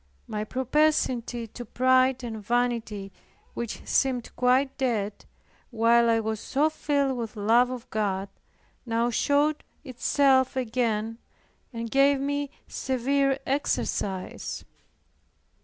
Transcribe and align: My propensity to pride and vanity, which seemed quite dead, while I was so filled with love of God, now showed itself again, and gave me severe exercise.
My 0.25 0.43
propensity 0.43 1.45
to 1.45 1.63
pride 1.63 2.23
and 2.23 2.43
vanity, 2.43 3.11
which 3.53 3.85
seemed 3.87 4.35
quite 4.35 4.75
dead, 4.79 5.25
while 5.69 6.09
I 6.09 6.19
was 6.19 6.39
so 6.39 6.71
filled 6.71 7.15
with 7.19 7.35
love 7.35 7.69
of 7.69 7.87
God, 7.91 8.27
now 8.83 9.11
showed 9.11 9.63
itself 9.83 10.55
again, 10.55 11.19
and 11.71 11.91
gave 11.91 12.19
me 12.19 12.49
severe 12.67 13.37
exercise. 13.45 14.65